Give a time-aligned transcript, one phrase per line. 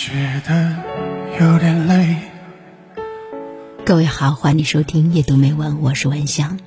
[0.00, 0.74] 觉得
[1.38, 2.16] 有点累。
[3.84, 6.58] 各位好，欢迎收听夜读美文，我是文香。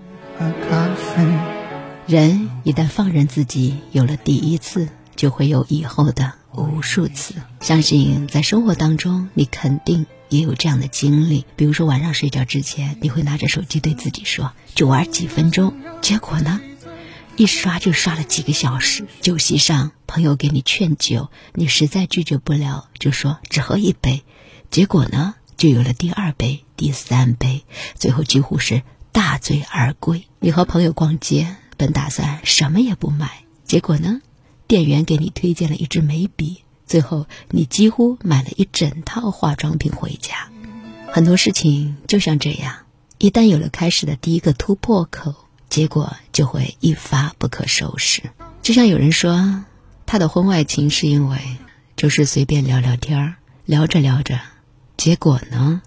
[2.06, 7.34] 人一旦放任自己，有了第一次，就会有以后的无数次。
[7.60, 11.44] 相信在生活当中，你肯定也有这样的经历。
[11.56, 16.62] 比如说晚上睡觉之前，你会拿着手机对自己说：“就玩几分钟。”结果呢，
[17.36, 19.08] 一刷就刷了几个小时。
[19.22, 24.24] 酒席上，朋友给你劝酒，你实在拒绝不了，就说只喝一杯。
[24.70, 27.64] 结果呢，就有了第二杯、第三杯，
[27.96, 30.26] 最后几乎是大醉而归。
[30.40, 34.22] 你和朋友逛街，本打算什么也不买，结果呢，
[34.68, 40.50] 店员给你推荐了一支眉笔，最后你几乎买了一整套化妆品回家。
[41.12, 42.86] 很多事情就像这样，
[43.18, 45.43] 一旦有了开始的第一个突破口，
[45.74, 48.22] 结果就会一发不可收拾。
[48.62, 49.64] 就像有人说，
[50.06, 51.40] 他的婚外情是因为
[51.96, 54.40] 就是随便聊聊天儿，聊着聊着，
[54.98, 55.82] 结果呢？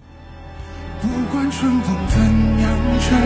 [1.01, 3.17] 不管春风怎样吹。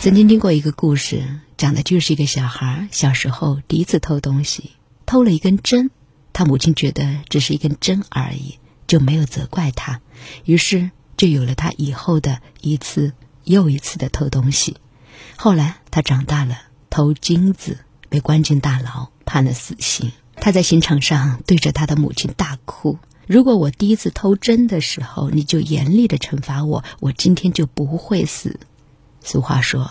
[0.00, 1.22] 曾经听过一个故事，
[1.58, 4.70] 讲的就是一个小孩小时候第一次偷东西，
[5.04, 5.90] 偷了一根针，
[6.32, 10.00] 他母亲觉得只是一根针而已，就没有责怪他，
[10.46, 13.12] 于是就有了他以后的一次
[13.44, 14.78] 又一次的偷东西。
[15.36, 16.58] 后来他长大了，
[16.90, 20.12] 偷金子被关进大牢，判了死刑。
[20.36, 28.58] 他在刑场上对着他的母亲大哭：“如果我第一次偷针的时候，你就严厉的惩罚我，我今天就不会死。”
[29.22, 29.90] 俗话说：“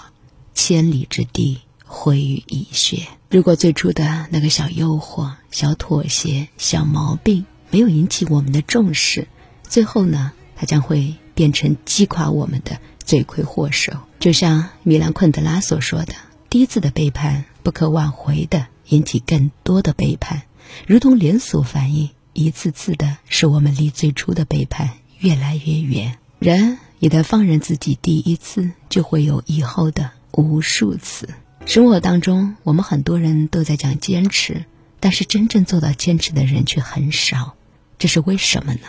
[0.53, 9.27] 千里之堤，毁于蚁穴。”如果最初的那个小诱惑、小妥协、小毛病没有引起我们的重视，
[9.67, 13.93] 最后呢，它将会变成击垮我们的罪魁祸首。
[14.23, 16.13] 就像米兰昆德拉所说的
[16.49, 20.43] ：“第一次的背叛不可挽回的，引起更多的背叛，
[20.87, 31.27] 如同连锁反应，一次次的使我们离最初的背叛越来越远。”人一旦放任自己，第一次就会有以后的无数次。
[31.65, 34.63] 生活当中，我们很多人都在讲坚持，
[35.01, 37.55] 但是真正做到坚持的人却很少，
[37.99, 38.87] 这是为什么呢？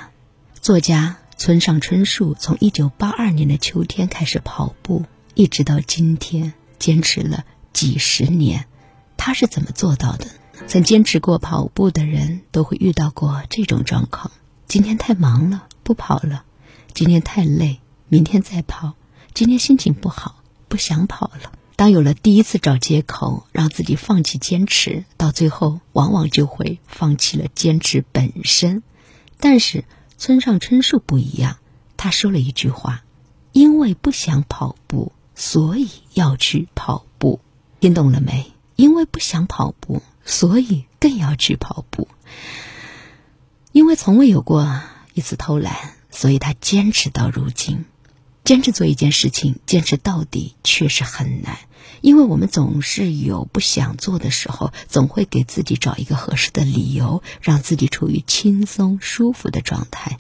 [0.61, 5.03] 作家村上春树从一九八二年的秋天开始跑步，
[5.35, 8.67] 一直到今天，坚持了几十年。
[9.17, 10.27] 他是怎么做到的？
[10.69, 14.31] 曾坚持过跑步的人都会遇到过这种状况：
[14.69, 16.45] 今天太忙了，不跑了。
[16.93, 18.95] 今天太累，明天再跑。
[19.33, 21.53] 今天心情不好，不想跑了。
[21.75, 28.85] 当有了第一次找借口让自己放弃坚持，到最后往往就会放弃了坚持本身。
[29.41, 29.85] 但是
[30.17, 31.57] 村上春树不一样，
[31.97, 33.03] 他说了一句话
[33.51, 37.41] ：“因为不想跑步，所以要去跑步。”
[37.81, 38.53] 听懂了没？
[38.77, 42.09] 因为不想跑步，所以更要去跑步。
[43.73, 44.81] 因为从未有过
[45.15, 45.95] 一次偷懒。
[46.17, 47.87] 所以他坚持到如今，
[48.45, 51.59] 坚持做一件事情，坚持到底确实很难，
[52.03, 60.19] 因为我们总是有不想做的时候，总会给自己找一个合适的理由，让自己处于轻松舒服的状态。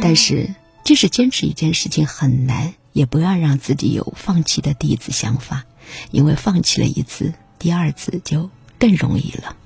[0.00, 0.54] 但是，
[0.84, 5.64] 即使坚持一件事情很难，也不要让自己有放弃的第一次想法，
[6.10, 9.56] 因为放弃了一次，第二次就更容易了。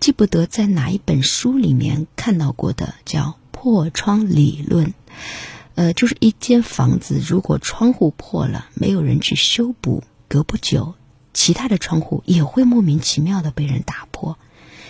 [0.00, 3.38] 记不得在哪一本书里面看到过的，叫。
[3.66, 4.92] 破窗理论，
[5.74, 10.94] 呃，就是一间房子，如果窗户破了，没有人去修补，隔不久，
[11.32, 14.36] 其他的窗户也会莫名其妙的被人打破。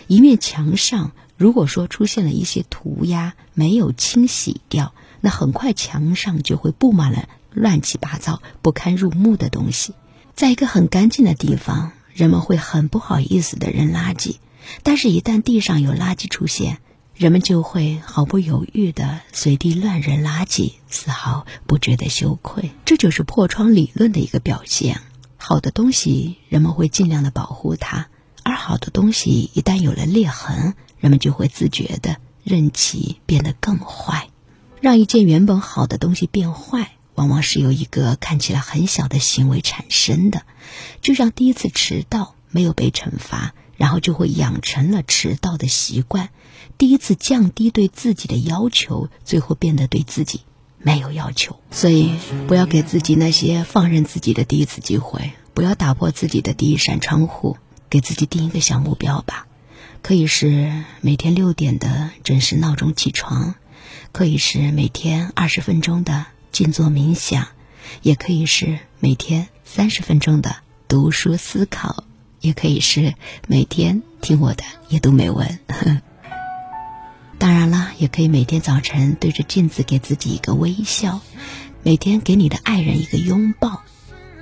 [0.09, 9.95] 一面墙上，如果说出现了一些涂鸦，没有清洗掉，那很快墙上就会布满了乱七八糟、不堪入目的东西。
[10.35, 14.37] 在一个很干净的地方，人们会很不好意思的扔垃圾，
[14.83, 16.79] 但是，一旦地上有垃圾出现，
[17.15, 22.71] 人们就会毫不犹豫的随地乱扔垃圾，丝毫不觉得羞愧。
[22.85, 25.01] 这就是破窗理论的一个表现。
[25.37, 28.07] 好的东西，人们会尽量的保护它；
[28.43, 34.31] 而好的东西一旦有了裂痕，人们就会自觉的任其变得更坏。
[34.81, 40.47] 让一件原本好的东西变坏，往往是由一个看起来很小的行为产生的。
[41.03, 46.31] 就像第一次迟到没有被惩罚，然后就会养成了迟到的习惯。
[46.79, 50.41] 第一次降低对自己的要求，最后变得对自己
[50.79, 51.61] 没有要求。
[51.71, 52.15] 所以，
[52.49, 57.59] 不要给自己那些放任自己的第一次机会，不要打破自己的第一扇窗户。
[57.91, 59.47] 给自己定一个小目标吧，
[60.05, 60.71] 可以是
[61.01, 63.55] 每天六点的准时闹钟起床，
[64.13, 67.49] 可以是每天二十分钟的静坐冥想，
[68.03, 70.57] 也可以是每天三十分钟的
[70.89, 72.05] 读书思考，
[72.43, 73.15] 也可以是
[73.49, 75.59] 每天听我的阅读美文。
[77.39, 81.23] 当然了也可以每天早晨对着镜子给自己一个微笑，
[81.83, 83.81] 每天给你的爱人一个拥抱，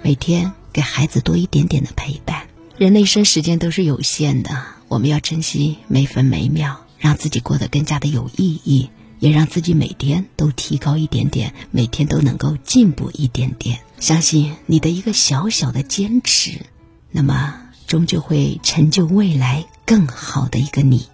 [0.03, 2.49] 每天给孩子多一点点的陪伴。
[2.79, 8.91] 人的一生时间都是有限的，我们要珍惜每分每秒，让自己过得更加的有意义，
[9.21, 13.79] 也让自己每天都提高一点点，每天都能够进步一点点。
[14.00, 16.67] 相信你的一个小小的坚持，
[17.11, 17.55] 那么
[17.87, 21.09] 终究会成就未来更好的一个你。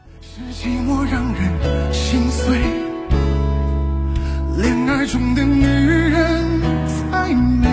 [0.53, 2.59] 寂寞让人心碎，
[4.61, 6.61] 恋爱中的女人
[7.13, 7.69] 太美，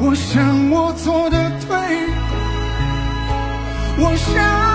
[0.00, 1.76] 我想我做的对，
[4.02, 4.73] 我想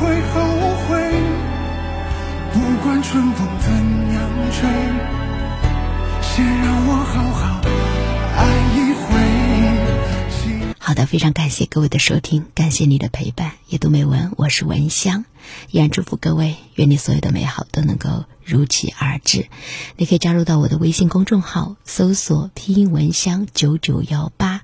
[0.00, 0.40] 会后
[0.86, 0.96] 悔，
[2.52, 3.68] 不管春风怎
[4.14, 4.16] 样
[4.52, 4.68] 吹，
[6.22, 7.60] 先让我好好
[8.36, 8.40] 爱
[8.76, 9.08] 一回。
[10.78, 13.54] 好的，非常感谢各位的收听，感谢你的陪伴。
[13.68, 15.24] 阅读美文，我是文香，
[15.72, 19.48] 依然祝福各位，愿你所有的美好都能够如期而至。
[19.96, 24.57] 你可以加入到我的微信公众号，搜索拼音文香九九幺八。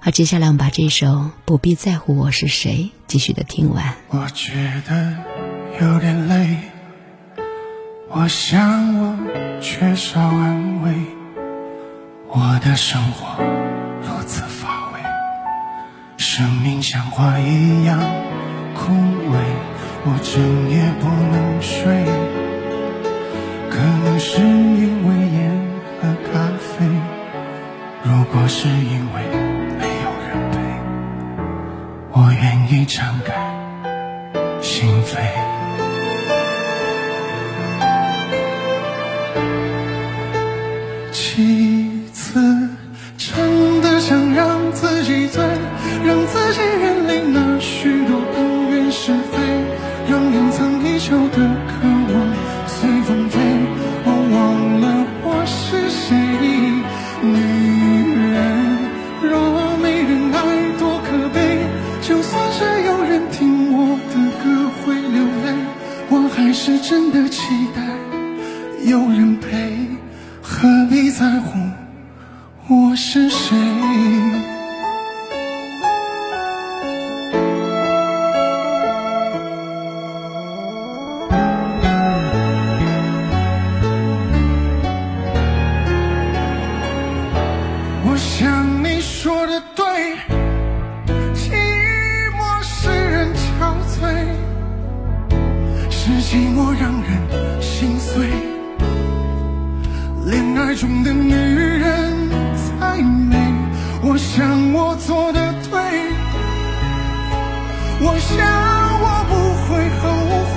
[0.00, 1.06] 好，接下来我们把这首
[1.44, 3.96] 《不必在乎我是谁》继续的听完。
[4.10, 4.52] 我觉
[4.86, 5.16] 得
[5.80, 6.56] 有点累，
[8.08, 9.16] 我想我
[9.60, 10.94] 缺少安慰，
[12.28, 13.42] 我的生活
[14.00, 15.00] 如此乏味，
[16.16, 17.98] 生命像花一样
[18.76, 19.36] 枯萎，
[20.04, 22.04] 我整夜不能睡，
[23.68, 25.60] 可能是因为烟
[26.00, 26.86] 和咖啡，
[28.04, 29.47] 如果是因为。
[32.40, 33.34] 愿意敞开
[34.62, 35.18] 心扉。
[41.12, 42.40] 几次
[43.16, 45.42] 真的想让自己醉，
[46.04, 49.38] 让自己远离那许多恩怨是非，
[50.08, 51.36] 让隐藏已久的
[67.48, 67.80] 期待
[68.84, 69.72] 有人陪，
[70.42, 71.58] 何必在乎
[72.68, 73.56] 我是谁？
[100.78, 102.28] 中的女人
[102.78, 103.36] 太美，
[104.00, 105.76] 我想我做的对，
[108.00, 108.38] 我想
[109.02, 109.34] 我不
[109.66, 110.02] 会后
[110.54, 110.56] 悔，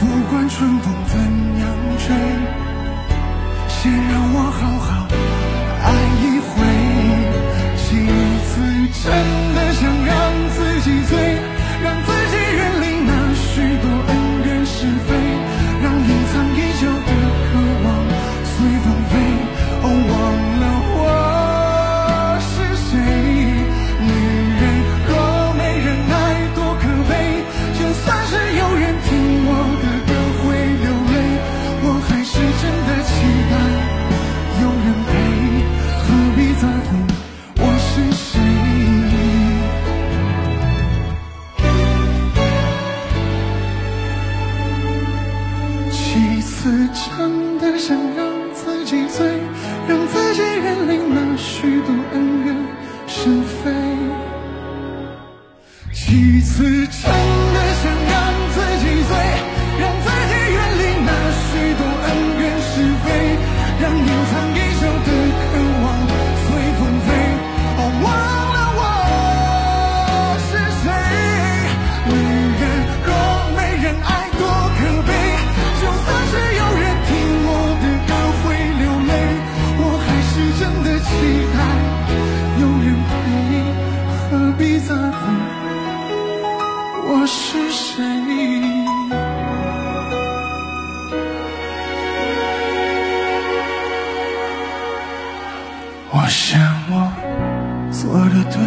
[0.00, 1.14] 不管春风怎
[1.60, 1.62] 样
[1.98, 2.04] 吹。
[3.68, 4.60] 先让我好
[87.86, 88.02] 谁？
[96.10, 96.94] 我想我
[97.92, 98.58] 做的对，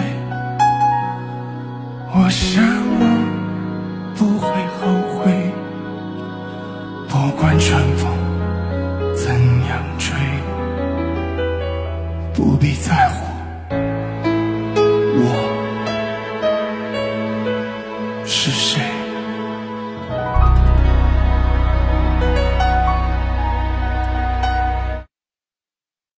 [2.13, 2.63] 我想